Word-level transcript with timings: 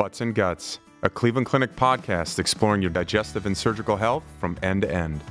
Butts 0.00 0.22
and 0.22 0.34
Guts, 0.34 0.78
a 1.02 1.10
Cleveland 1.10 1.46
Clinic 1.46 1.76
podcast 1.76 2.38
exploring 2.38 2.80
your 2.80 2.90
digestive 2.90 3.44
and 3.44 3.54
surgical 3.54 3.96
health 3.96 4.24
from 4.38 4.56
end 4.62 4.80
to 4.80 4.90
end. 4.90 5.22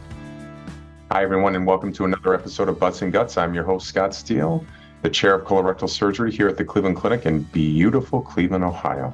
Hi, 1.10 1.24
everyone, 1.24 1.56
and 1.56 1.66
welcome 1.66 1.92
to 1.94 2.06
another 2.06 2.36
episode 2.36 2.70
of 2.70 2.80
Butts 2.80 3.02
and 3.02 3.12
Guts. 3.12 3.36
I'm 3.36 3.56
your 3.56 3.64
host, 3.64 3.88
Scott 3.88 4.14
Steele, 4.14 4.64
the 5.02 5.10
chair 5.10 5.34
of 5.34 5.48
colorectal 5.48 5.90
surgery 5.90 6.32
here 6.32 6.48
at 6.48 6.56
the 6.56 6.64
Cleveland 6.64 6.98
Clinic 6.98 7.26
in 7.26 7.42
beautiful 7.46 8.22
Cleveland, 8.22 8.64
Ohio. 8.64 9.12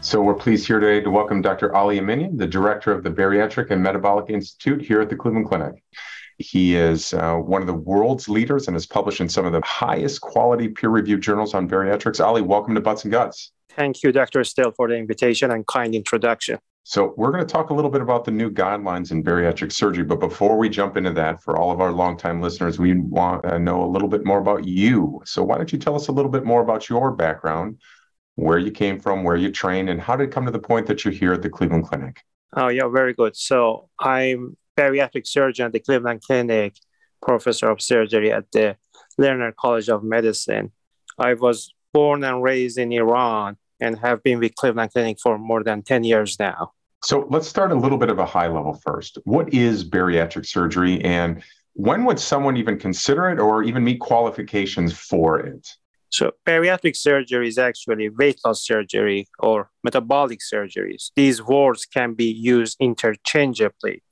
So, 0.00 0.20
we're 0.20 0.34
pleased 0.34 0.66
here 0.66 0.80
today 0.80 1.00
to 1.00 1.10
welcome 1.12 1.42
Dr. 1.42 1.72
Ali 1.76 2.00
Aminian, 2.00 2.36
the 2.36 2.48
director 2.48 2.90
of 2.90 3.04
the 3.04 3.10
Bariatric 3.10 3.70
and 3.70 3.80
Metabolic 3.84 4.30
Institute 4.30 4.82
here 4.82 5.00
at 5.00 5.08
the 5.08 5.14
Cleveland 5.14 5.46
Clinic. 5.46 5.80
He 6.38 6.74
is 6.74 7.14
uh, 7.14 7.36
one 7.36 7.60
of 7.60 7.68
the 7.68 7.72
world's 7.72 8.28
leaders 8.28 8.66
and 8.66 8.74
has 8.74 8.86
published 8.86 9.20
in 9.20 9.28
some 9.28 9.46
of 9.46 9.52
the 9.52 9.62
highest 9.64 10.20
quality 10.22 10.66
peer 10.66 10.90
reviewed 10.90 11.20
journals 11.20 11.54
on 11.54 11.68
bariatrics. 11.68 12.18
Ali, 12.18 12.42
welcome 12.42 12.74
to 12.74 12.80
Butts 12.80 13.04
and 13.04 13.12
Guts. 13.12 13.52
Thank 13.76 14.02
you, 14.02 14.12
Dr. 14.12 14.44
Steele, 14.44 14.72
for 14.72 14.88
the 14.88 14.96
invitation 14.96 15.50
and 15.50 15.66
kind 15.66 15.94
introduction. 15.94 16.58
So, 16.84 17.14
we're 17.16 17.30
going 17.30 17.46
to 17.46 17.50
talk 17.50 17.70
a 17.70 17.74
little 17.74 17.90
bit 17.90 18.00
about 18.00 18.24
the 18.24 18.32
new 18.32 18.50
guidelines 18.50 19.12
in 19.12 19.22
bariatric 19.22 19.70
surgery. 19.70 20.02
But 20.02 20.18
before 20.18 20.58
we 20.58 20.68
jump 20.68 20.96
into 20.96 21.12
that, 21.12 21.40
for 21.40 21.56
all 21.56 21.70
of 21.70 21.80
our 21.80 21.92
longtime 21.92 22.40
listeners, 22.40 22.78
we 22.78 22.94
want 22.94 23.44
to 23.44 23.58
know 23.60 23.84
a 23.84 23.86
little 23.86 24.08
bit 24.08 24.24
more 24.24 24.40
about 24.40 24.66
you. 24.66 25.22
So, 25.24 25.44
why 25.44 25.58
don't 25.58 25.72
you 25.72 25.78
tell 25.78 25.94
us 25.94 26.08
a 26.08 26.12
little 26.12 26.30
bit 26.30 26.44
more 26.44 26.60
about 26.60 26.88
your 26.88 27.12
background, 27.12 27.78
where 28.34 28.58
you 28.58 28.72
came 28.72 28.98
from, 28.98 29.22
where 29.22 29.36
you 29.36 29.52
trained, 29.52 29.90
and 29.90 30.00
how 30.00 30.16
did 30.16 30.28
it 30.28 30.32
come 30.32 30.44
to 30.46 30.50
the 30.50 30.58
point 30.58 30.86
that 30.88 31.04
you're 31.04 31.14
here 31.14 31.32
at 31.32 31.42
the 31.42 31.50
Cleveland 31.50 31.86
Clinic? 31.86 32.20
Oh, 32.56 32.68
yeah, 32.68 32.88
very 32.88 33.14
good. 33.14 33.36
So, 33.36 33.88
I'm 34.00 34.56
bariatric 34.76 35.26
surgeon 35.26 35.66
at 35.66 35.72
the 35.72 35.80
Cleveland 35.80 36.22
Clinic, 36.22 36.74
professor 37.22 37.70
of 37.70 37.80
surgery 37.80 38.32
at 38.32 38.50
the 38.50 38.76
Lerner 39.20 39.54
College 39.54 39.88
of 39.88 40.02
Medicine. 40.02 40.72
I 41.16 41.34
was 41.34 41.72
born 41.92 42.24
and 42.24 42.42
raised 42.42 42.78
in 42.78 42.90
Iran 42.90 43.56
and 43.82 43.98
have 43.98 44.22
been 44.22 44.38
with 44.38 44.54
Cleveland 44.54 44.92
Clinic 44.92 45.18
for 45.22 45.38
more 45.38 45.62
than 45.62 45.82
10 45.82 46.04
years 46.04 46.38
now. 46.38 46.72
So 47.04 47.26
let's 47.30 47.48
start 47.48 47.72
a 47.72 47.74
little 47.74 47.98
bit 47.98 48.10
of 48.10 48.18
a 48.18 48.26
high 48.26 48.46
level 48.46 48.74
first. 48.74 49.18
What 49.24 49.52
is 49.52 49.88
bariatric 49.88 50.46
surgery 50.46 51.02
and 51.04 51.42
when 51.74 52.04
would 52.04 52.20
someone 52.20 52.56
even 52.56 52.78
consider 52.78 53.28
it 53.30 53.38
or 53.38 53.62
even 53.62 53.82
meet 53.82 53.98
qualifications 54.00 54.92
for 54.92 55.40
it? 55.40 55.66
So, 56.10 56.32
bariatric 56.46 56.94
surgery 56.94 57.48
is 57.48 57.56
actually 57.56 58.10
weight 58.10 58.38
loss 58.44 58.62
surgery 58.62 59.28
or 59.38 59.70
metabolic 59.82 60.40
surgeries. 60.40 61.10
These 61.16 61.42
words 61.42 61.86
can 61.86 62.12
be 62.12 62.30
used 62.30 62.76
interchangeably. 62.78 64.02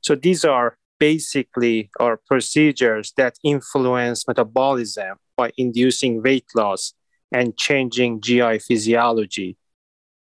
So, 0.00 0.14
these 0.14 0.46
are 0.46 0.78
basically 0.98 1.90
are 2.00 2.18
procedures 2.26 3.12
that 3.18 3.36
influence 3.44 4.26
metabolism 4.26 5.18
by 5.36 5.50
inducing 5.58 6.22
weight 6.22 6.46
loss 6.54 6.94
and 7.32 7.56
changing 7.56 8.20
GI 8.20 8.58
physiology. 8.60 9.56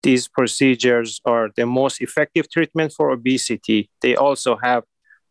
These 0.02 0.28
procedures 0.28 1.20
are 1.24 1.50
the 1.56 1.66
most 1.66 2.00
effective 2.00 2.50
treatment 2.50 2.92
for 2.92 3.10
obesity. 3.10 3.88
They 4.00 4.16
also 4.16 4.56
have 4.62 4.84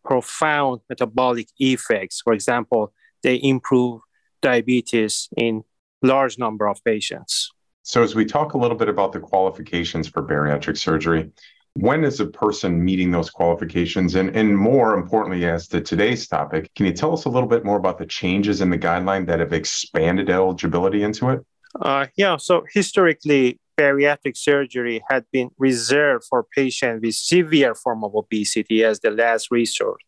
profound 0.04 0.82
metabolic 0.90 1.48
effects. 1.60 2.22
For 2.22 2.34
example, 2.34 2.94
they 3.24 3.40
improve 3.42 4.02
diabetes 4.42 5.30
in 5.36 5.64
large 6.02 6.38
number 6.38 6.68
of 6.68 6.84
patients. 6.84 7.52
So 7.84 8.04
as 8.04 8.16
we 8.16 8.26
talk 8.26 8.54
a 8.54 8.58
little 8.58 8.78
bit 8.78 8.90
about 8.90 9.12
the 9.12 9.20
qualifications 9.20 10.08
for 10.08 10.24
bariatric 10.24 10.78
surgery, 10.78 11.32
when 11.74 12.04
is 12.04 12.20
a 12.20 12.26
person 12.26 12.84
meeting 12.84 13.12
those 13.12 13.30
qualifications? 13.30 14.16
And, 14.16 14.36
and 14.36 14.58
more 14.58 14.96
importantly, 14.96 15.46
as 15.46 15.68
to 15.70 15.82
today's 15.82 16.28
topic, 16.28 16.70
can 16.76 16.86
you 16.86 16.94
tell 16.94 17.14
us 17.14 17.26
a 17.26 17.30
little 17.30 17.48
bit 17.48 17.64
more 17.64 17.78
about 17.78 17.98
the 17.98 18.06
changes 18.06 18.62
in 18.62 18.70
the 18.70 18.78
guideline 18.78 19.26
that 19.28 19.40
have 19.40 19.54
expanded 19.54 20.30
eligibility 20.30 21.04
into 21.04 21.30
it? 21.30 21.46
Uh, 21.80 22.08
yeah, 22.18 22.38
so 22.38 22.64
historically, 22.74 23.60
bariatric 23.78 24.36
surgery 24.36 25.02
had 25.10 25.26
been 25.32 25.50
reserved 25.58 26.26
for 26.30 26.46
patients 26.56 27.02
with 27.02 27.16
severe 27.16 27.74
form 27.74 28.04
of 28.04 28.14
obesity 28.16 28.84
as 28.84 29.00
the 29.00 29.12
last 29.12 29.50
resort. 29.52 30.02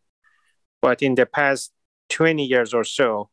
But 0.81 1.01
in 1.01 1.15
the 1.15 1.25
past 1.25 1.71
20 2.09 2.45
years 2.45 2.73
or 2.73 2.83
so, 2.83 3.29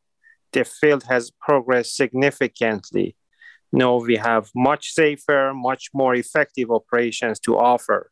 the 0.53 0.65
field 0.65 1.05
has 1.05 1.31
progressed 1.31 1.97
significantly. 1.97 3.17
Now 3.73 3.97
we 3.97 4.17
have 4.17 4.51
much 4.55 4.93
safer, 4.93 5.53
much 5.55 5.91
more 5.95 6.15
effective 6.15 6.71
operations 6.71 7.39
to 7.41 7.57
offer. 7.57 8.11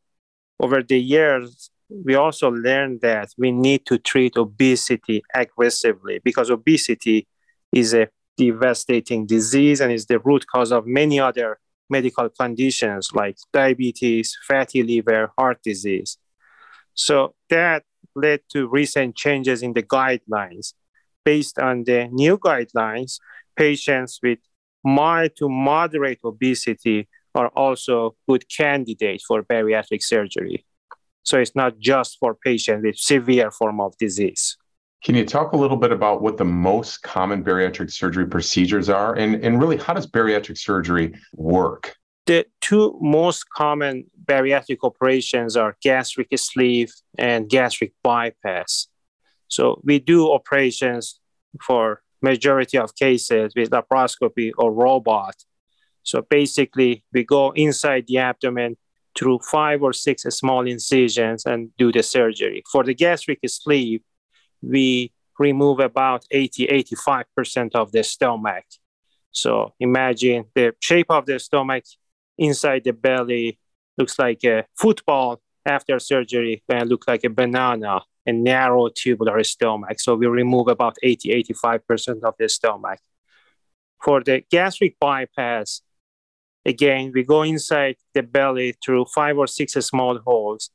Over 0.61 0.83
the 0.83 1.01
years, 1.01 1.71
we 1.89 2.15
also 2.15 2.51
learned 2.51 3.01
that 3.01 3.31
we 3.39 3.51
need 3.51 3.87
to 3.87 3.99
treat 3.99 4.37
obesity 4.37 5.23
aggressively 5.35 6.21
because 6.23 6.51
obesity 6.51 7.27
is 7.73 7.95
a 7.95 8.09
devastating 8.39 9.27
disease 9.27 9.81
and 9.81 9.93
is 9.93 10.07
the 10.07 10.21
root 10.21 10.47
cause 10.47 10.73
of 10.73 10.87
many 10.87 11.21
other 11.21 11.59
medical 11.91 12.29
conditions 12.29 13.11
like 13.13 13.37
diabetes, 13.53 14.37
fatty 14.47 14.83
liver, 14.83 15.33
heart 15.37 15.59
disease. 15.63 16.17
So 16.95 17.35
that 17.51 17.83
led 18.15 18.41
to 18.53 18.69
recent 18.69 19.17
changes 19.17 19.63
in 19.63 19.73
the 19.73 19.83
guidelines. 19.83 20.73
Based 21.25 21.59
on 21.59 21.85
the 21.85 22.09
new 22.11 22.39
guidelines, 22.39 23.19
patients 23.57 24.19
with 24.23 24.39
mild 24.85 25.33
to 25.37 25.49
moderate 25.49 26.21
obesity 26.25 27.09
are 27.35 27.49
also 27.49 28.17
good 28.29 28.45
candidates 28.49 29.25
for 29.25 29.43
bariatric 29.43 30.03
surgery. 30.03 30.65
So 31.23 31.39
it's 31.39 31.55
not 31.55 31.79
just 31.79 32.17
for 32.19 32.35
patients 32.35 32.85
with 32.85 32.97
severe 32.97 33.51
form 33.51 33.81
of 33.81 33.97
disease. 33.99 34.57
Can 35.05 35.15
you 35.15 35.25
talk 35.25 35.53
a 35.53 35.57
little 35.57 35.77
bit 35.77 35.93
about 35.93 36.23
what 36.23 36.37
the 36.37 36.45
most 36.45 37.03
common 37.03 37.45
bariatric 37.45 37.91
surgery 37.93 38.27
procedures 38.27 38.89
are? 38.89 39.15
And, 39.15 39.37
and 39.45 39.61
really, 39.61 39.77
how 39.77 39.95
does 39.95 40.07
bariatric 40.07 40.59
surgery 40.59 41.15
work? 41.35 41.97
The 42.27 42.47
two 42.61 42.99
most 43.01 43.49
common 43.49 44.05
bariatric 44.25 44.79
operations 44.83 45.57
are 45.57 45.77
gastric 45.83 46.29
sleeve 46.37 46.93
and 47.17 47.49
gastric 47.49 47.93
bypass. 48.03 48.89
So 49.47 49.81
we 49.85 49.99
do 49.99 50.31
operations 50.33 51.21
for 51.63 52.03
majority 52.21 52.77
of 52.77 52.95
cases 52.95 53.53
with 53.57 53.71
laparoscopy 53.71 54.53
or 54.59 54.73
robot. 54.73 55.37
So 56.03 56.23
basically, 56.23 57.05
we 57.13 57.25
go 57.25 57.53
inside 57.53 58.07
the 58.09 58.19
abdomen 58.19 58.77
through 59.17 59.39
five 59.41 59.83
or 59.83 59.93
six 59.93 60.23
small 60.23 60.67
incisions 60.67 61.47
and 61.47 61.71
do 61.77 61.91
the 61.91 62.03
surgery. 62.03 62.63
For 62.71 62.85
the 62.85 62.95
gastric 62.95 63.41
sleeve, 63.47 64.03
we 64.63 65.13
remove 65.39 65.81
about 65.81 66.25
80 66.31 66.67
85% 66.67 67.75
of 67.75 67.93
the 67.93 68.03
stomach. 68.03 68.65
So 69.31 69.75
imagine 69.79 70.47
the 70.55 70.75
shape 70.81 71.11
of 71.11 71.27
the 71.27 71.39
stomach 71.39 71.85
inside 72.37 72.85
the 72.85 72.93
belly 72.93 73.59
looks 73.97 74.19
like 74.19 74.45
a 74.45 74.65
football 74.77 75.41
after 75.65 75.99
surgery 75.99 76.63
and 76.69 76.89
look 76.89 77.05
like 77.07 77.25
a 77.25 77.31
banana 77.31 78.01
a 78.29 78.33
narrow 78.33 78.89
tubular 78.95 79.43
stomach. 79.43 79.99
So 80.01 80.15
we 80.15 80.27
remove 80.27 80.69
about 80.69 80.97
80 81.03 81.43
85% 81.45 82.23
of 82.25 82.35
the 82.39 82.49
stomach. 82.49 83.01
For 84.05 84.23
the 84.23 84.45
gastric 84.51 84.97
bypass 85.01 85.83
again 86.65 87.11
we 87.15 87.23
go 87.23 87.43
inside 87.43 87.97
the 88.15 88.23
belly 88.23 88.75
through 88.85 89.07
five 89.15 89.39
or 89.39 89.47
six 89.47 89.73
small 89.73 90.19
holes. 90.19 90.71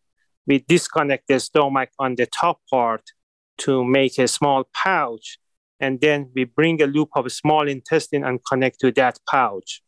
We 0.48 0.60
disconnect 0.60 1.28
the 1.28 1.40
stomach 1.40 1.90
on 2.00 2.16
the 2.16 2.26
top 2.26 2.60
part 2.70 3.12
to 3.60 3.84
make 3.84 4.18
a 4.18 4.28
small 4.28 4.66
pouch. 4.74 5.38
And 5.80 6.00
then 6.00 6.32
we 6.34 6.46
bring 6.46 6.82
a 6.82 6.88
loop 6.88 7.10
of 7.16 7.32
small 7.32 7.68
intestine 7.68 8.24
and 8.24 8.40
connect 8.46 8.80
to 8.82 8.92
that 8.94 9.20
pouch. 9.30 9.82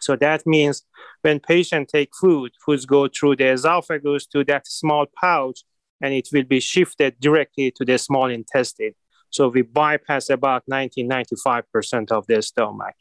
So 0.00 0.16
that 0.16 0.46
means 0.46 0.82
when 1.22 1.40
patient 1.40 1.88
take 1.88 2.10
food, 2.14 2.52
foods 2.64 2.86
go 2.86 3.08
through 3.08 3.36
the 3.36 3.52
esophagus 3.52 4.26
to 4.26 4.44
that 4.44 4.66
small 4.66 5.06
pouch, 5.20 5.60
and 6.00 6.12
it 6.12 6.28
will 6.32 6.44
be 6.44 6.60
shifted 6.60 7.18
directly 7.20 7.70
to 7.72 7.84
the 7.84 7.98
small 7.98 8.30
intestine. 8.30 8.94
So 9.30 9.48
we 9.48 9.62
bypass 9.62 10.30
about 10.30 10.64
90, 10.68 11.04
95% 11.04 12.12
of 12.12 12.26
the 12.26 12.42
stomach. 12.42 12.94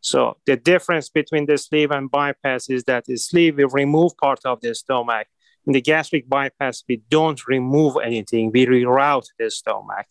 So 0.00 0.36
the 0.46 0.56
difference 0.56 1.08
between 1.08 1.46
the 1.46 1.58
sleeve 1.58 1.90
and 1.90 2.10
bypass 2.10 2.70
is 2.70 2.84
that 2.84 3.06
the 3.06 3.16
sleeve 3.16 3.56
will 3.56 3.68
remove 3.68 4.16
part 4.16 4.40
of 4.44 4.60
the 4.60 4.74
stomach 4.74 5.26
in 5.68 5.74
the 5.74 5.82
gastric 5.82 6.26
bypass, 6.26 6.82
we 6.88 7.02
don't 7.10 7.46
remove 7.46 7.98
anything, 8.02 8.50
we 8.50 8.64
reroute 8.64 9.26
the 9.38 9.50
stomach. 9.50 10.06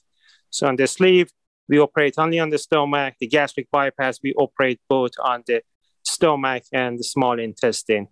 So 0.52 0.68
on 0.68 0.76
the 0.76 0.86
sleeve, 0.86 1.32
we 1.68 1.80
operate 1.80 2.14
only 2.20 2.40
on 2.40 2.52
the 2.52 2.60
stomach. 2.60 3.16
The 3.20 3.28
gastric 3.28 3.70
bypass, 3.72 4.20
we 4.24 4.34
operate 4.36 4.80
both 4.88 5.14
on 5.20 5.44
the 5.48 5.64
stomach 6.04 6.64
and 6.72 7.00
the 7.00 7.04
small 7.04 7.40
intestine. 7.40 8.08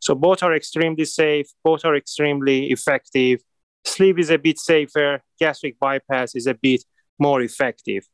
So 0.00 0.14
both 0.14 0.42
are 0.42 0.54
extremely 0.54 1.06
safe, 1.06 1.46
both 1.64 1.84
are 1.86 1.96
extremely 1.96 2.70
effective. 2.70 3.40
Sleeve 3.86 4.18
is 4.18 4.28
a 4.28 4.38
bit 4.38 4.58
safer, 4.58 5.22
gastric 5.40 5.78
bypass 5.80 6.34
is 6.34 6.46
a 6.46 6.54
bit 6.54 6.84
more 7.18 7.40
effective. 7.40 8.04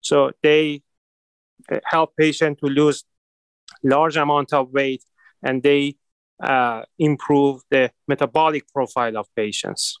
So 0.00 0.32
they 0.42 0.82
uh, 1.70 1.78
help 1.84 2.16
patient 2.16 2.58
to 2.58 2.66
lose 2.66 3.04
large 3.84 4.16
amount 4.16 4.52
of 4.52 4.72
weight 4.72 5.04
and 5.40 5.62
they 5.62 5.96
uh, 6.42 6.82
improve 6.98 7.62
the 7.70 7.90
metabolic 8.08 8.64
profile 8.72 9.16
of 9.16 9.26
patients. 9.36 9.98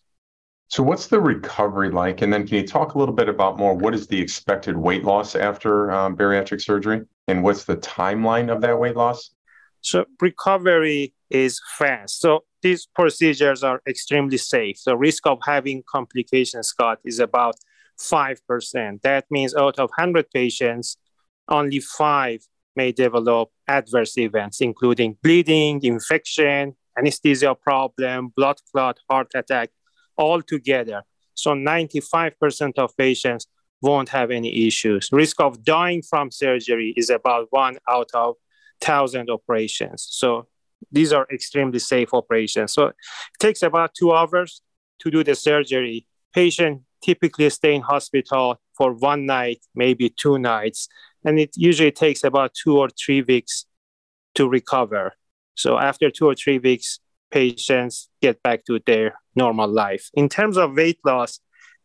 So, 0.68 0.82
what's 0.82 1.06
the 1.06 1.20
recovery 1.20 1.90
like? 1.90 2.22
And 2.22 2.32
then, 2.32 2.46
can 2.46 2.56
you 2.56 2.66
talk 2.66 2.94
a 2.94 2.98
little 2.98 3.14
bit 3.14 3.28
about 3.28 3.58
more 3.58 3.74
what 3.74 3.94
is 3.94 4.06
the 4.06 4.20
expected 4.20 4.76
weight 4.76 5.04
loss 5.04 5.36
after 5.36 5.90
um, 5.92 6.16
bariatric 6.16 6.62
surgery? 6.62 7.02
And 7.28 7.42
what's 7.42 7.64
the 7.64 7.76
timeline 7.76 8.52
of 8.52 8.60
that 8.62 8.78
weight 8.78 8.96
loss? 8.96 9.30
So 9.84 10.06
recovery 10.20 11.12
is 11.28 11.60
fast. 11.76 12.20
So 12.20 12.44
these 12.62 12.86
procedures 12.86 13.62
are 13.62 13.82
extremely 13.86 14.38
safe. 14.38 14.78
The 14.84 14.96
risk 14.96 15.26
of 15.26 15.40
having 15.44 15.82
complications, 15.86 16.68
Scott, 16.68 17.00
is 17.04 17.18
about 17.18 17.56
5%. 18.00 19.02
That 19.02 19.26
means 19.30 19.54
out 19.54 19.78
of 19.78 19.90
100 19.96 20.30
patients, 20.30 20.96
only 21.48 21.80
five 21.80 22.40
may 22.76 22.92
develop 22.92 23.50
adverse 23.68 24.16
events, 24.18 24.60
including 24.60 25.16
bleeding, 25.22 25.82
infection, 25.82 26.76
anesthesia 26.98 27.54
problem, 27.54 28.32
blood 28.36 28.56
clot, 28.70 28.98
heart 29.08 29.30
attack, 29.34 29.70
all 30.16 30.42
together. 30.42 31.02
So 31.34 31.52
95% 31.52 32.78
of 32.78 32.96
patients 32.96 33.46
won't 33.82 34.08
have 34.10 34.30
any 34.30 34.66
issues. 34.66 35.08
Risk 35.12 35.40
of 35.40 35.64
dying 35.64 36.02
from 36.02 36.30
surgery 36.30 36.94
is 36.96 37.10
about 37.10 37.48
one 37.50 37.76
out 37.88 38.10
of 38.14 38.36
1,000 38.80 39.28
operations. 39.30 40.06
So 40.10 40.46
these 40.90 41.12
are 41.12 41.26
extremely 41.32 41.78
safe 41.78 42.14
operations. 42.14 42.72
So 42.72 42.86
it 42.86 42.96
takes 43.40 43.62
about 43.62 43.94
two 43.94 44.12
hours 44.12 44.62
to 45.00 45.10
do 45.10 45.24
the 45.24 45.34
surgery. 45.34 46.06
Patient 46.32 46.82
typically 47.02 47.50
stay 47.50 47.74
in 47.74 47.82
hospital 47.82 48.60
for 48.76 48.92
one 48.92 49.26
night, 49.26 49.60
maybe 49.74 50.08
two 50.10 50.38
nights, 50.38 50.88
and 51.24 51.38
it 51.38 51.50
usually 51.56 51.92
takes 51.92 52.24
about 52.24 52.54
two 52.54 52.78
or 52.78 52.88
three 52.90 53.22
weeks 53.22 53.66
to 54.34 54.48
recover. 54.48 55.14
So 55.54 55.78
after 55.78 56.10
two 56.10 56.26
or 56.26 56.34
three 56.34 56.58
weeks, 56.58 56.98
patients 57.30 58.08
get 58.20 58.42
back 58.42 58.64
to 58.66 58.80
their 58.86 59.14
normal 59.34 59.68
life. 59.68 60.10
In 60.14 60.28
terms 60.28 60.56
of 60.56 60.76
weight 60.76 60.98
loss, 61.04 61.40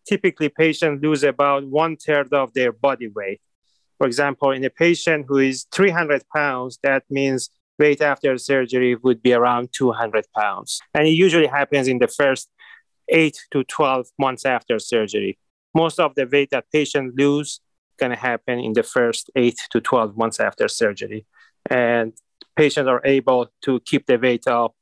typically 0.07 0.49
patients 0.49 1.01
lose 1.03 1.23
about 1.23 1.67
one 1.67 1.97
third 1.97 2.33
of 2.33 2.53
their 2.53 2.71
body 2.71 3.07
weight. 3.07 3.41
For 3.97 4.07
example, 4.07 4.51
in 4.51 4.63
a 4.63 4.69
patient 4.69 5.25
who 5.27 5.37
is 5.37 5.65
300 5.71 6.23
pounds, 6.33 6.79
that 6.83 7.03
means 7.09 7.49
weight 7.77 8.01
after 8.01 8.37
surgery 8.37 8.95
would 8.95 9.21
be 9.21 9.33
around 9.33 9.69
200 9.73 10.25
pounds. 10.35 10.79
And 10.93 11.07
it 11.07 11.11
usually 11.11 11.47
happens 11.47 11.87
in 11.87 11.99
the 11.99 12.07
first 12.07 12.49
eight 13.09 13.39
to 13.51 13.63
12 13.63 14.07
months 14.17 14.45
after 14.45 14.79
surgery. 14.79 15.37
Most 15.73 15.99
of 15.99 16.15
the 16.15 16.25
weight 16.25 16.49
that 16.51 16.65
patients 16.71 17.13
lose 17.17 17.61
going 17.99 18.11
to 18.11 18.17
happen 18.17 18.59
in 18.59 18.73
the 18.73 18.83
first 18.83 19.29
eight 19.35 19.59
to 19.71 19.81
12 19.81 20.17
months 20.17 20.39
after 20.39 20.67
surgery. 20.67 21.25
And 21.69 22.13
patients 22.55 22.87
are 22.87 23.01
able 23.05 23.51
to 23.63 23.79
keep 23.81 24.05
the 24.05 24.17
weight 24.17 24.47
up 24.47 24.75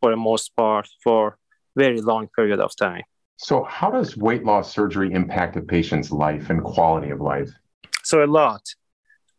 for 0.00 0.10
the 0.10 0.16
most 0.16 0.54
part 0.56 0.88
for 1.02 1.38
very 1.76 2.00
long 2.00 2.28
period 2.34 2.60
of 2.60 2.74
time. 2.76 3.02
So 3.38 3.64
how 3.64 3.90
does 3.90 4.16
weight 4.16 4.44
loss 4.44 4.72
surgery 4.72 5.12
impact 5.12 5.56
a 5.56 5.60
patient's 5.62 6.10
life 6.10 6.50
and 6.50 6.62
quality 6.62 7.10
of 7.10 7.20
life? 7.20 7.50
So 8.02 8.24
a 8.24 8.26
lot. 8.26 8.62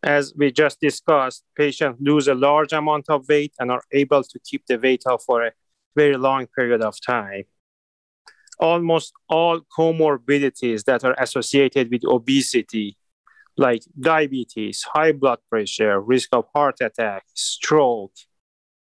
As 0.04 0.34
we 0.38 0.52
just 0.52 0.80
discussed, 0.80 1.44
patients 1.56 1.98
lose 2.00 2.28
a 2.28 2.36
large 2.36 2.72
amount 2.72 3.10
of 3.10 3.28
weight 3.28 3.54
and 3.60 3.72
are 3.72 3.84
able 3.92 4.24
to 4.24 4.40
keep 4.40 4.66
the 4.68 4.78
weight 4.78 5.04
off 5.08 5.24
for 5.24 5.48
a 5.48 5.52
very 5.96 6.16
long 6.16 6.46
period 6.56 6.82
of 6.82 6.96
time. 7.02 7.44
Almost 8.60 9.14
all 9.30 9.62
comorbidities 9.78 10.84
that 10.86 11.04
are 11.04 11.16
associated 11.20 11.92
with 11.92 12.06
obesity, 12.06 12.98
like 13.56 13.84
diabetes, 14.00 14.84
high 14.94 15.12
blood 15.12 15.40
pressure, 15.50 16.00
risk 16.02 16.30
of 16.32 16.46
heart 16.54 16.78
attack, 16.82 17.24
stroke, 17.34 18.14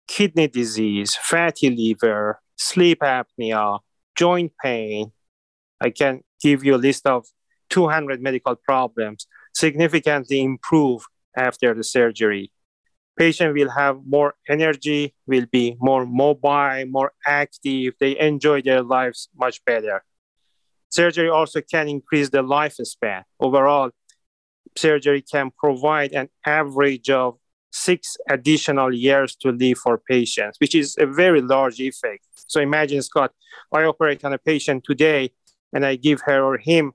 kidney 0.07 0.49
disease, 0.49 1.17
fatty 1.17 1.71
liver, 1.71 2.41
sleep 2.57 3.01
apnea, 3.01 3.81
joint 4.15 4.53
pain. 4.63 5.13
I 5.81 5.91
can 5.91 6.23
give 6.41 6.65
you 6.65 6.77
a 6.77 6.77
list 6.77 7.07
of 7.07 7.27
200 7.71 8.21
medical 8.21 8.55
problems 8.55 9.27
significantly 9.55 10.43
improve 10.43 11.07
after 11.37 11.75
the 11.75 11.85
surgery. 11.85 12.51
Patient 13.17 13.55
will 13.55 13.71
have 13.71 13.99
more 14.07 14.35
energy, 14.49 15.15
will 15.27 15.47
be 15.51 15.77
more 15.79 16.05
mobile, 16.05 16.85
more 16.87 17.13
active. 17.27 17.95
They 18.01 18.19
enjoy 18.19 18.63
their 18.63 18.83
lives 18.83 19.29
much 19.37 19.65
better. 19.65 20.03
Surgery 20.91 21.29
also 21.29 21.61
can 21.61 21.89
increase 21.89 22.31
the 22.31 22.43
lifespan. 22.43 23.23
Overall, 23.39 23.91
surgery 24.77 25.23
can 25.23 25.51
provide 25.57 26.13
an 26.13 26.29
average 26.45 27.11
of 27.11 27.37
six 27.71 28.17
additional 28.31 28.95
years 28.95 29.35
to 29.37 29.51
live 29.51 29.79
for 29.79 29.99
patients, 29.99 30.57
which 30.61 30.75
is 30.75 30.97
a 30.99 31.07
very 31.07 31.41
large 31.41 31.81
effect. 31.81 32.25
So 32.47 32.61
imagine, 32.61 33.03
Scott, 33.03 33.33
I 33.73 33.83
operate 33.85 34.25
on 34.25 34.33
a 34.33 34.39
patient 34.39 34.85
today 34.85 35.33
and 35.73 35.85
I 35.85 35.97
give 35.97 36.21
her 36.23 36.43
or 36.43 36.59
him 36.59 36.93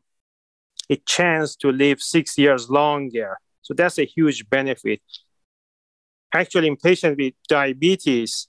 a 0.89 0.95
chance 1.05 1.55
to 1.57 1.71
live 1.71 2.01
six 2.01 2.37
years 2.37 2.69
longer. 2.69 3.37
So 3.61 3.73
that's 3.73 3.99
a 3.99 4.05
huge 4.05 4.49
benefit. 4.49 5.01
Actually, 6.33 6.67
in 6.67 6.77
patients 6.77 7.17
with 7.17 7.33
diabetes 7.47 8.47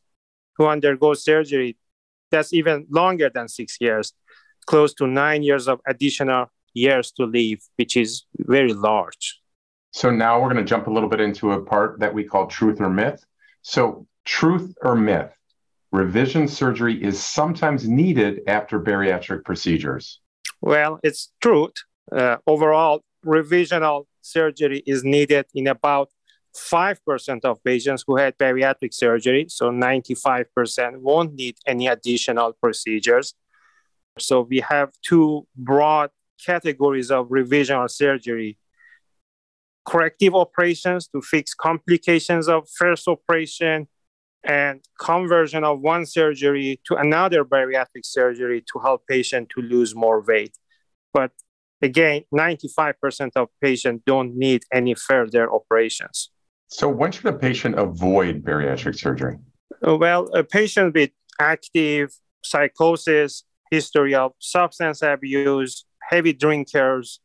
who 0.57 0.67
undergo 0.67 1.15
surgery, 1.15 1.77
that's 2.31 2.53
even 2.53 2.87
longer 2.91 3.31
than 3.33 3.49
six 3.49 3.79
years, 3.81 4.13
close 4.67 4.95
to 4.95 5.07
nine 5.07 5.43
years 5.43 5.67
of 5.69 5.81
additional 5.87 6.47
years 6.75 7.11
to 7.13 7.25
live, 7.25 7.59
which 7.77 7.97
is 7.97 8.25
very 8.39 8.73
large. 8.73 9.41
So 9.93 10.11
now 10.11 10.41
we're 10.41 10.53
going 10.53 10.65
to 10.65 10.69
jump 10.69 10.87
a 10.87 10.91
little 10.91 11.09
bit 11.09 11.21
into 11.21 11.53
a 11.53 11.61
part 11.61 11.99
that 12.01 12.15
we 12.15 12.25
call 12.25 12.47
truth 12.47 12.81
or 12.81 12.91
myth. 12.91 13.25
So, 13.63 14.07
truth 14.25 14.73
or 14.83 14.95
myth, 14.95 15.33
revision 15.91 16.47
surgery 16.47 17.03
is 17.03 17.23
sometimes 17.23 17.89
needed 17.89 18.41
after 18.47 18.79
bariatric 18.79 19.45
procedures. 19.45 20.21
Well, 20.61 21.01
it's 21.03 21.33
truth. 21.41 21.73
Uh, 22.13 22.37
overall, 22.47 23.03
revisional 23.25 24.07
surgery 24.21 24.83
is 24.87 25.05
needed 25.05 25.47
in 25.55 25.67
about 25.67 26.11
5% 26.57 27.45
of 27.45 27.63
patients 27.63 28.05
who 28.07 28.17
had 28.17 28.37
bariatric 28.39 28.93
surgery. 28.93 29.47
So 29.49 29.71
95% 29.71 30.99
won't 30.99 31.35
need 31.35 31.57
any 31.67 31.87
additional 31.87 32.53
procedures. 32.53 33.35
So 34.19 34.43
we 34.43 34.61
have 34.61 34.91
two 35.03 35.47
broad 35.57 36.11
categories 36.45 37.11
of 37.11 37.29
revisional 37.29 37.91
surgery 37.91 38.59
corrective 39.85 40.35
operations 40.35 41.09
to 41.09 41.21
fix 41.21 41.55
complications 41.55 42.49
of 42.49 42.69
first 42.77 43.09
operation 43.09 43.89
and 44.45 44.81
conversion 44.99 45.65
of 45.65 45.81
one 45.81 46.07
surgery 46.07 46.81
to 46.85 46.95
another 46.97 47.45
bariatric 47.45 48.05
surgery 48.05 48.65
to 48.73 48.79
help 48.79 49.07
patient 49.07 49.49
to 49.51 49.61
lose 49.61 49.95
more 49.95 50.23
weight. 50.23 50.57
But 51.13 51.33
again, 51.83 52.23
95% 52.33 53.33
of 53.37 53.49
patients 53.61 54.03
don't 54.07 54.37
need 54.37 54.63
any 54.73 54.95
further 54.95 55.53
operations. 55.53 56.31
So 56.71 56.89
when 56.89 57.11
should 57.11 57.27
a 57.27 57.33
patient 57.33 57.79
avoid 57.79 58.45
bariatric 58.45 58.97
surgery? 58.97 59.39
Uh, 59.87 59.97
well, 59.97 60.29
a 60.35 60.45
patient 60.45 60.95
with 60.95 61.11
active 61.41 62.13
psychosis, 62.43 63.45
history 63.71 64.15
of 64.15 64.33
substance 64.39 65.03
abuse, 65.03 65.85
heavy 66.09 66.33
drinkers 66.33 67.21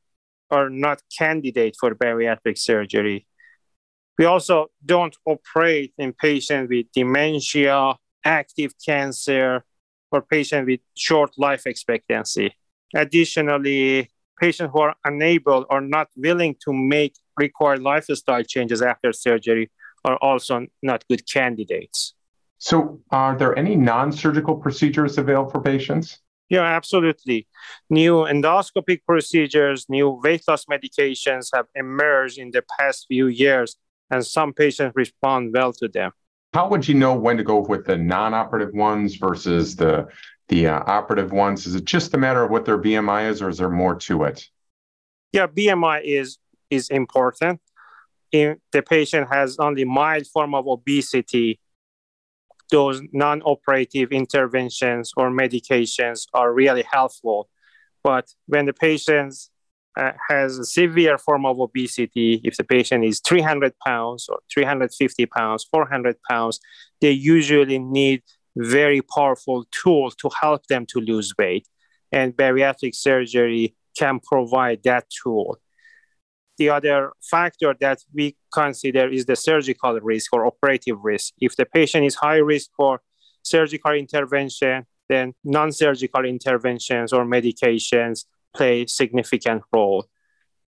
are 0.49 0.69
not 0.69 1.01
candidate 1.15 1.75
for 1.79 1.93
bariatric 1.93 2.57
surgery. 2.57 3.27
We 4.17 4.25
also 4.25 4.67
don't 4.83 5.15
operate 5.25 5.93
in 5.97 6.13
patients 6.13 6.69
with 6.69 6.87
dementia, 6.91 7.95
active 8.23 8.73
cancer, 8.83 9.63
or 10.11 10.21
patients 10.23 10.65
with 10.67 10.79
short 10.95 11.31
life 11.37 11.67
expectancy. 11.67 12.55
Additionally, 12.95 14.09
patients 14.39 14.71
who 14.73 14.79
are 14.79 14.95
unable 15.03 15.65
or 15.69 15.81
not 15.81 16.07
willing 16.15 16.55
to 16.65 16.73
make 16.73 17.15
required 17.37 17.81
lifestyle 17.81 18.43
changes 18.43 18.81
after 18.81 19.13
surgery 19.13 19.71
are 20.03 20.17
also 20.17 20.67
not 20.81 21.03
good 21.09 21.27
candidates. 21.29 22.13
So, 22.57 23.01
are 23.11 23.37
there 23.37 23.57
any 23.57 23.75
non 23.75 24.11
surgical 24.11 24.55
procedures 24.55 25.17
available 25.17 25.51
for 25.51 25.61
patients? 25.61 26.19
Yeah, 26.49 26.63
absolutely. 26.63 27.47
New 27.89 28.25
endoscopic 28.25 29.01
procedures, 29.05 29.87
new 29.89 30.19
weight 30.23 30.43
loss 30.47 30.65
medications 30.65 31.49
have 31.53 31.65
emerged 31.73 32.37
in 32.37 32.51
the 32.51 32.63
past 32.77 33.07
few 33.07 33.27
years, 33.27 33.77
and 34.11 34.25
some 34.25 34.53
patients 34.53 34.93
respond 34.95 35.53
well 35.53 35.73
to 35.73 35.87
them. 35.87 36.11
How 36.53 36.69
would 36.69 36.87
you 36.87 36.95
know 36.95 37.15
when 37.15 37.37
to 37.37 37.43
go 37.43 37.59
with 37.59 37.85
the 37.85 37.97
non-operative 37.97 38.73
ones 38.73 39.15
versus 39.15 39.75
the 39.75 40.07
the 40.47 40.67
uh, 40.67 40.83
operative 40.85 41.31
ones? 41.31 41.65
Is 41.65 41.75
it 41.75 41.85
just 41.85 42.13
a 42.13 42.17
matter 42.17 42.43
of 42.43 42.51
what 42.51 42.65
their 42.65 42.77
BMI 42.77 43.29
is, 43.29 43.41
or 43.41 43.49
is 43.49 43.57
there 43.57 43.69
more 43.69 43.95
to 43.95 44.23
it? 44.23 44.47
Yeah, 45.33 45.47
BMI 45.47 46.01
is 46.03 46.37
is 46.69 46.89
important. 46.89 47.59
If 48.31 48.57
the 48.71 48.81
patient 48.81 49.27
has 49.31 49.57
only 49.59 49.85
mild 49.85 50.27
form 50.27 50.55
of 50.55 50.67
obesity, 50.67 51.59
those 52.71 53.01
non-operative 53.13 54.11
interventions 54.11 55.11
or 55.15 55.29
medications 55.29 56.25
are 56.33 56.51
really 56.53 56.83
helpful. 56.91 57.49
But 58.03 58.33
when 58.47 58.65
the 58.65 58.73
patient 58.73 59.35
uh, 59.97 60.11
has 60.29 60.57
a 60.57 60.65
severe 60.65 61.17
form 61.17 61.45
of 61.45 61.59
obesity, 61.59 62.41
if 62.43 62.57
the 62.57 62.63
patient 62.63 63.05
is 63.05 63.21
300 63.25 63.73
pounds 63.85 64.27
or 64.29 64.39
350 64.53 65.25
pounds, 65.27 65.65
400 65.71 66.17
pounds, 66.29 66.59
they 67.01 67.11
usually 67.11 67.79
need 67.79 68.23
very 68.57 69.01
powerful 69.01 69.65
tools 69.71 70.15
to 70.15 70.29
help 70.41 70.65
them 70.67 70.85
to 70.87 70.99
lose 70.99 71.33
weight. 71.37 71.67
And 72.11 72.35
bariatric 72.35 72.95
surgery 72.95 73.75
can 73.97 74.19
provide 74.19 74.83
that 74.83 75.05
tool. 75.09 75.57
The 76.57 76.69
other 76.69 77.11
factor 77.21 77.75
that 77.79 77.99
we 78.13 78.35
consider 78.53 79.07
is 79.09 79.25
the 79.25 79.35
surgical 79.35 79.99
risk 79.99 80.33
or 80.33 80.45
operative 80.45 80.97
risk. 81.03 81.33
If 81.39 81.55
the 81.55 81.65
patient 81.65 82.05
is 82.05 82.15
high 82.15 82.37
risk 82.37 82.69
for 82.75 83.01
surgical 83.43 83.91
intervention, 83.91 84.85
then 85.09 85.33
non-surgical 85.43 86.25
interventions 86.25 87.13
or 87.13 87.25
medications 87.25 88.25
play 88.55 88.85
significant 88.87 89.63
role. 89.71 90.05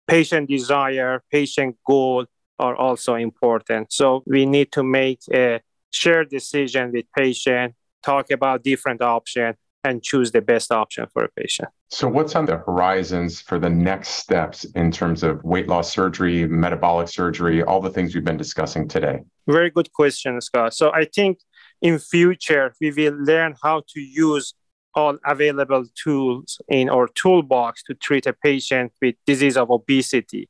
Patient 0.08 0.50
desire, 0.50 1.24
patient 1.32 1.78
goal 1.86 2.26
are 2.60 2.76
also 2.76 3.16
important. 3.16 3.92
So 3.92 4.24
we 4.26 4.46
need 4.46 4.72
to 4.74 4.84
make 4.84 5.22
a 5.34 5.62
shared 5.90 6.30
decision 6.30 6.92
with 6.92 7.06
patient, 7.18 7.76
talk 8.04 8.32
about 8.32 8.64
different 8.64 9.02
options, 9.02 9.56
and 9.84 10.04
choose 10.04 10.32
the 10.32 10.42
best 10.42 10.72
option 10.72 11.06
for 11.12 11.24
a 11.24 11.30
patient. 11.30 11.70
So, 11.90 12.08
what's 12.08 12.36
on 12.36 12.46
the 12.46 12.58
horizons 12.58 13.42
for 13.42 13.60
the 13.60 13.70
next 13.70 14.10
steps 14.10 14.64
in 14.76 14.92
terms 14.92 15.24
of 15.24 15.44
weight 15.44 15.68
loss 15.68 15.92
surgery, 15.92 16.48
metabolic 16.48 17.08
surgery, 17.08 17.64
all 17.64 17.82
the 17.82 17.90
things 17.90 18.14
we've 18.14 18.24
been 18.24 18.38
discussing 18.38 18.88
today? 18.88 19.20
Very 19.48 19.70
good 19.70 19.92
question, 19.94 20.40
Scott. 20.42 20.74
So, 20.74 20.92
I 20.94 21.06
think 21.06 21.40
in 21.82 22.00
future 22.00 22.74
we 22.80 22.92
will 22.92 23.16
learn 23.16 23.56
how 23.62 23.84
to 23.90 24.00
use 24.00 24.54
all 24.94 25.18
available 25.26 25.86
tools 25.96 26.60
in 26.68 26.90
our 26.90 27.08
toolbox 27.08 27.84
to 27.84 27.94
treat 27.94 28.26
a 28.26 28.34
patient 28.34 28.92
with 29.02 29.16
disease 29.26 29.58
of 29.58 29.72
obesity. 29.72 30.50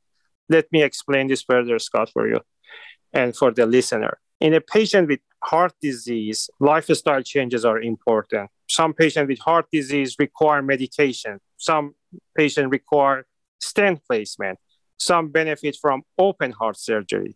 Let 0.50 0.72
me 0.72 0.84
explain 0.84 1.28
this 1.28 1.44
further, 1.44 1.78
Scott, 1.80 2.10
for 2.12 2.28
you 2.28 2.42
and 3.14 3.36
for 3.36 3.52
the 3.52 3.66
listener. 3.66 4.18
In 4.40 4.54
a 4.54 4.62
patient 4.62 5.08
with 5.08 5.20
heart 5.44 5.74
disease, 5.82 6.50
lifestyle 6.60 7.22
changes 7.22 7.64
are 7.64 7.80
important. 7.80 8.50
Some 8.72 8.94
patients 8.94 9.28
with 9.28 9.40
heart 9.40 9.66
disease 9.70 10.16
require 10.18 10.62
medication. 10.62 11.42
Some 11.58 11.94
patients 12.38 12.72
require 12.72 13.26
stent 13.60 14.00
placement. 14.08 14.60
Some 14.98 15.28
benefit 15.28 15.76
from 15.76 16.04
open 16.18 16.52
heart 16.54 16.78
surgery. 16.78 17.36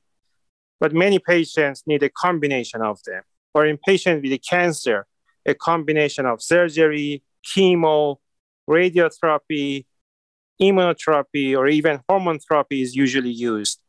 But 0.79 0.93
many 0.93 1.19
patients 1.19 1.83
need 1.85 2.03
a 2.03 2.09
combination 2.09 2.81
of 2.81 3.03
them. 3.03 3.23
Or 3.53 3.65
in 3.65 3.77
patients 3.77 4.21
with 4.23 4.39
cancer, 4.49 5.07
a 5.45 5.53
combination 5.53 6.25
of 6.25 6.41
surgery, 6.41 7.21
chemo, 7.45 8.15
radiotherapy, 8.69 9.85
immunotherapy, 10.61 11.57
or 11.57 11.67
even 11.67 11.99
hormone 12.07 12.39
therapy 12.39 12.81
is 12.81 12.95
usually 12.95 13.31
used. 13.31 13.81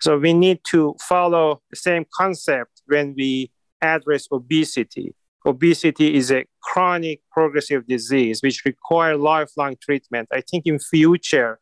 So 0.00 0.16
we 0.16 0.32
need 0.32 0.60
to 0.70 0.94
follow 1.00 1.62
the 1.70 1.76
same 1.76 2.06
concept 2.14 2.82
when 2.86 3.16
we 3.16 3.50
address 3.82 4.28
obesity. 4.30 5.16
Obesity 5.46 6.16
is 6.16 6.32
a 6.32 6.44
chronic 6.60 7.20
progressive 7.30 7.86
disease 7.86 8.42
which 8.42 8.64
require 8.64 9.16
lifelong 9.16 9.76
treatment. 9.80 10.28
I 10.32 10.40
think 10.40 10.66
in 10.66 10.80
future 10.80 11.60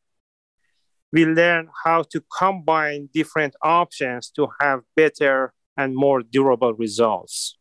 we 1.13 1.27
learn 1.27 1.69
how 1.85 2.03
to 2.11 2.25
combine 2.37 3.09
different 3.13 3.55
options 3.63 4.31
to 4.31 4.49
have 4.61 4.81
better 4.97 5.53
and 5.77 5.95
more 5.95 6.23
durable 6.23 6.73
results. 6.75 7.57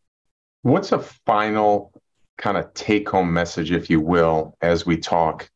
What's 0.64 0.92
a 0.92 1.00
final 1.00 1.92
kind 2.38 2.58
of 2.58 2.74
take 2.74 3.10
home 3.10 3.32
message, 3.34 3.72
if 3.72 3.90
you 3.90 4.00
will, 4.00 4.58
as 4.62 4.86
we 4.86 4.98
talk 4.98 5.52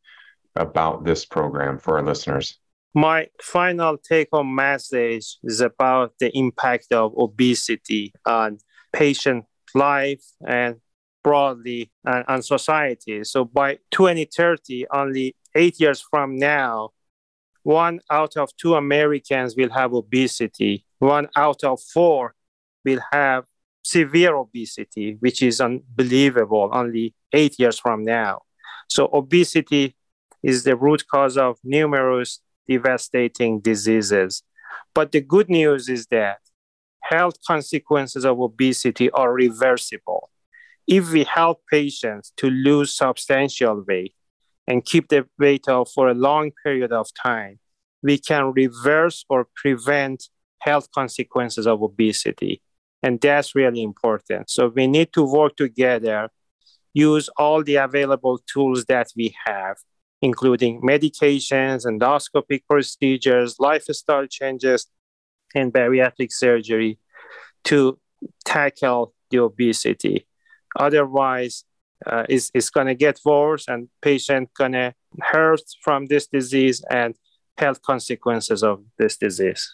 about 0.56 1.06
this 1.06 1.26
program 1.26 1.80
for 1.80 1.98
our 1.98 2.04
listeners? 2.04 2.60
My 2.94 3.30
final 3.42 3.98
take 3.98 4.30
home 4.32 4.54
message 4.54 5.38
is 5.44 5.62
about 5.62 6.14
the 6.20 6.30
impact 6.38 6.92
of 6.92 7.14
obesity 7.18 8.14
on 8.26 8.60
patient 8.92 9.46
life 9.78 10.24
and 10.46 10.78
broadly 11.24 11.92
on, 12.06 12.24
on 12.28 12.42
society. 12.42 13.24
So 13.24 13.46
by 13.46 13.80
2030, 13.92 14.88
only 14.92 15.36
eight 15.56 15.80
years 15.80 16.02
from 16.02 16.38
now, 16.38 16.92
one 17.64 18.00
out 18.10 18.38
of 18.38 18.56
two 18.56 18.76
Americans 18.76 19.56
will 19.56 19.70
have 19.72 19.94
obesity. 19.94 20.86
One 21.00 21.28
out 21.36 21.64
of 21.64 21.82
four 21.82 22.34
will 22.86 23.02
have 23.12 23.44
severe 23.84 24.36
obesity, 24.36 25.18
which 25.20 25.42
is 25.42 25.60
unbelievable 25.60 26.70
only 26.72 27.14
eight 27.34 27.60
years 27.60 27.78
from 27.80 28.04
now. 28.04 28.42
So 28.88 29.10
obesity 29.14 29.96
is 30.44 30.64
the 30.64 30.76
root 30.76 31.04
cause 31.12 31.38
of 31.38 31.58
numerous 31.64 32.40
devastating 32.70 33.60
diseases. 33.60 34.44
But 34.94 35.12
the 35.12 35.22
good 35.22 35.50
news 35.50 35.90
is 35.90 36.08
that 36.08 36.40
health 37.10 37.36
consequences 37.46 38.26
of 38.26 38.40
obesity 38.40 39.10
are 39.12 39.34
reversible. 39.34 40.30
If 40.88 41.12
we 41.12 41.24
help 41.24 41.62
patients 41.72 42.34
to 42.38 42.50
lose 42.50 42.94
substantial 42.94 43.84
weight 43.88 44.14
and 44.68 44.86
keep 44.86 45.08
the 45.10 45.28
weight 45.40 45.68
off 45.68 45.92
for 45.94 46.10
a 46.10 46.14
long 46.14 46.52
period 46.64 46.92
of 46.92 47.08
time, 47.14 47.60
we 48.04 48.18
can 48.18 48.52
reverse 48.54 49.26
or 49.30 49.48
prevent 49.56 50.30
health 50.60 50.90
consequences 50.92 51.68
of 51.68 51.82
obesity. 51.82 52.62
And 53.04 53.20
that's 53.22 53.56
really 53.56 53.84
important. 53.84 54.50
So 54.50 54.68
we 54.70 54.88
need 54.88 55.14
to 55.14 55.24
work 55.24 55.56
together, 55.56 56.30
use 56.94 57.30
all 57.38 57.64
the 57.64 57.76
available 57.76 58.40
tools 58.52 58.86
that 58.86 59.08
we 59.16 59.36
have, 59.46 59.78
including 60.22 60.82
medications, 60.82 61.86
endoscopic 61.86 62.62
procedures, 62.70 63.60
lifestyle 63.60 64.26
changes, 64.28 64.88
and 65.56 65.74
bariatric 65.74 66.32
surgery 66.32 67.00
to 67.66 68.00
tackle 68.46 69.14
the 69.30 69.40
obesity. 69.40 70.26
Otherwise, 70.78 71.64
uh, 72.06 72.26
it's, 72.30 72.52
it's 72.54 72.70
going 72.70 72.88
to 72.88 72.96
get 72.96 73.20
worse 73.26 73.68
and 73.68 73.90
patient 74.02 74.50
going 74.54 74.74
to 74.74 74.94
hurt 75.22 75.62
from 75.82 76.06
this 76.06 76.28
disease 76.28 76.84
and 76.92 77.16
health 77.58 77.82
consequences 77.82 78.64
of 78.64 78.84
this 78.98 79.18
disease. 79.18 79.68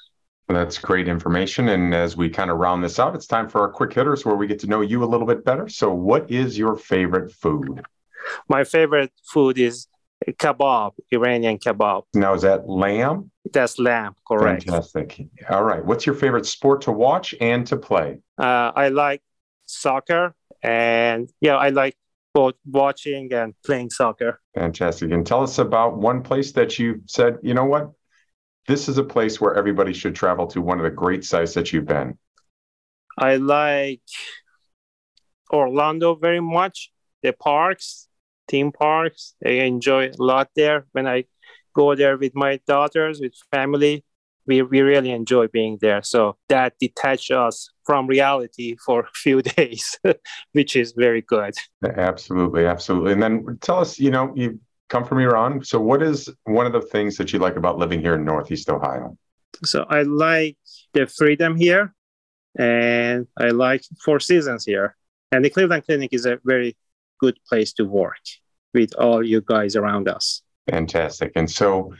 That's 0.48 0.78
great 0.78 1.08
information. 1.08 1.70
And 1.70 1.94
as 1.94 2.18
we 2.18 2.30
kind 2.30 2.52
of 2.52 2.58
round 2.58 2.84
this 2.84 3.00
out, 3.00 3.16
it's 3.16 3.28
time 3.28 3.50
for 3.50 3.62
our 3.62 3.70
quick 3.70 3.94
hitters 3.94 4.26
where 4.26 4.36
we 4.36 4.48
get 4.48 4.60
to 4.60 4.68
know 4.68 4.82
you 4.82 5.04
a 5.04 5.06
little 5.06 5.28
bit 5.28 5.44
better. 5.44 5.68
So, 5.70 5.94
what 5.94 6.30
is 6.30 6.58
your 6.58 6.76
favorite 6.76 7.32
food? 7.32 7.82
My 8.50 8.64
favorite 8.64 9.12
food 9.26 9.58
is 9.58 9.88
kebab, 10.28 10.92
Iranian 11.12 11.58
kebab. 11.58 12.04
Now, 12.14 12.34
is 12.34 12.42
that 12.44 12.68
lamb? 12.68 13.32
That's 13.52 13.78
lamb, 13.78 14.16
correct. 14.26 14.64
Fantastic. 14.64 15.22
All 15.50 15.64
right. 15.64 15.84
What's 15.84 16.06
your 16.06 16.16
favorite 16.16 16.46
sport 16.46 16.82
to 16.84 16.92
watch 16.92 17.36
and 17.42 17.68
to 17.68 17.78
play? 17.78 18.20
Uh, 18.38 18.72
I 18.76 18.88
like 18.88 19.22
soccer, 19.66 20.34
and 20.62 21.30
yeah, 21.42 21.58
I 21.58 21.70
like 21.70 21.96
both 22.34 22.56
watching 22.66 23.32
and 23.34 23.54
playing 23.66 23.90
soccer. 23.90 24.40
Fantastic. 24.56 25.12
And 25.12 25.28
tell 25.28 25.44
us 25.44 25.60
about 25.60 25.98
one 25.98 26.24
place 26.24 26.54
that 26.54 26.80
you 26.80 27.02
said, 27.06 27.38
you 27.44 27.54
know 27.54 27.66
what, 27.66 27.92
this 28.68 28.88
is 28.88 28.98
a 28.98 29.04
place 29.04 29.40
where 29.42 29.56
everybody 29.56 29.94
should 29.94 30.16
travel 30.16 30.48
to, 30.48 30.62
one 30.62 30.80
of 30.80 30.84
the 30.84 30.90
great 30.90 31.26
sites 31.26 31.54
that 31.54 31.74
you've 31.74 31.86
been. 31.86 32.18
I 33.18 33.36
like 33.36 34.02
Orlando 35.52 36.16
very 36.16 36.40
much, 36.40 36.92
the 37.22 37.34
parks, 37.34 38.08
theme 38.48 38.72
parks. 38.72 39.36
I 39.46 39.50
enjoy 39.50 40.10
a 40.10 40.14
lot 40.18 40.50
there. 40.56 40.88
When 40.94 41.08
I 41.08 41.26
go 41.74 41.96
there 41.96 42.18
with 42.18 42.36
my 42.36 42.60
daughters, 42.68 43.20
with 43.20 43.34
family, 43.52 44.04
we, 44.46 44.62
we 44.62 44.82
really 44.82 45.12
enjoy 45.12 45.48
being 45.48 45.78
there. 45.82 46.02
So 46.04 46.38
that 46.50 46.74
detach 46.80 47.32
us 47.32 47.70
from 47.86 48.08
reality 48.08 48.76
for 48.86 49.02
a 49.02 49.10
few 49.14 49.42
days, 49.58 49.98
which 50.52 50.76
is 50.76 50.94
very 50.96 51.22
good. 51.22 51.54
Absolutely, 51.84 52.66
absolutely. 52.66 53.14
And 53.14 53.24
then 53.24 53.58
tell 53.62 53.80
us, 53.80 54.00
you 54.00 54.12
know, 54.12 54.34
you 54.36 54.60
come 54.90 55.06
from 55.06 55.20
Iran. 55.20 55.64
So 55.64 55.80
what 55.80 56.02
is 56.04 56.30
one 56.44 56.66
of 56.66 56.74
the 56.74 56.82
things 56.82 57.18
that 57.18 57.34
you 57.34 57.40
like 57.40 57.56
about 57.56 57.78
living 57.78 58.02
here 58.02 58.16
in 58.16 58.26
Northeast 58.26 58.70
Ohio? 58.70 59.18
So 59.64 59.86
I 59.90 60.02
like 60.04 60.58
the 60.94 61.08
freedom 61.08 61.56
here 61.56 61.94
and 62.58 63.28
I 63.38 63.50
like 63.50 63.84
four 64.04 64.20
seasons 64.20 64.66
here. 64.66 64.96
And 65.32 65.44
the 65.44 65.50
Cleveland 65.50 65.86
Clinic 65.86 66.14
is 66.14 66.26
a 66.26 66.40
very 66.44 66.76
good 67.20 67.38
place 67.48 67.74
to 67.74 67.86
work 67.86 68.20
with 68.74 68.94
all 68.96 69.26
you 69.26 69.42
guys 69.42 69.76
around 69.76 70.08
us. 70.08 70.42
Fantastic. 70.70 71.32
And 71.36 71.50
so 71.50 71.94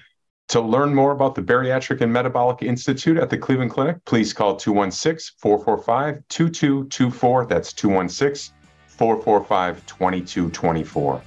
to 0.50 0.62
learn 0.62 0.94
more 0.94 1.12
about 1.12 1.36
the 1.36 1.42
Bariatric 1.42 2.02
and 2.02 2.12
Metabolic 2.12 2.62
Institute 2.62 3.18
at 3.18 3.30
the 3.30 3.38
Cleveland 3.38 3.72
Clinic, 3.72 4.04
please 4.06 4.34
call 4.34 4.56
216 4.56 5.38
445 5.40 6.24
2224. 6.30 7.46
That's 7.46 7.74
216 7.74 8.56
445 8.88 9.86
2224. 9.86 11.22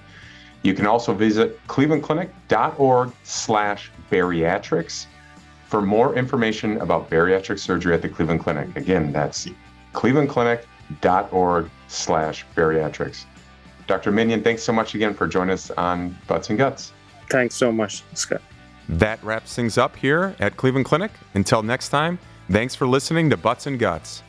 You 0.63 0.75
can 0.75 0.87
also 0.87 1.13
visit 1.13 1.65
clevelandclinic.org 1.67 3.13
slash 3.23 3.91
bariatrics 4.11 5.07
for 5.67 5.83
more 5.83 6.15
information 6.15 6.81
about 6.81 7.11
bariatric 7.11 7.59
surgery 7.59 7.95
at 7.95 8.03
the 8.03 8.09
Cleveland 8.09 8.41
Clinic. 8.41 8.75
Again, 8.77 9.13
that's 9.13 9.49
clevelandclinic.org 9.93 11.71
slash 11.89 12.47
bariatrics. 12.55 13.25
Dr. 13.87 14.11
Aminian, 14.11 14.43
thanks 14.43 14.63
so 14.63 14.73
much 14.73 14.95
again 14.95 15.15
for 15.15 15.27
joining 15.27 15.53
us 15.53 15.71
on 15.73 16.17
Butts 16.27 16.51
and 16.51 16.59
Guts. 16.59 16.93
Thanks 17.29 17.55
so 17.55 17.73
much, 17.73 18.03
Scott. 18.15 18.43
That 18.89 19.23
wraps 19.25 19.55
things 19.55 19.79
up 19.79 19.97
here 19.97 20.37
at 20.39 20.57
Cleveland 20.57 20.87
Clinic. 20.87 21.11
Until 21.35 21.63
next 21.63 21.89
time, 21.89 22.19
thanks 22.51 22.75
for 22.75 22.87
listening 22.87 23.31
to 23.31 23.37
Butts 23.37 23.67
and 23.67 23.79
Guts. 23.79 24.23